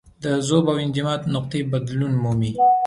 [0.23, 2.51] د ذوب او انجماد نقطې بدلون مومي.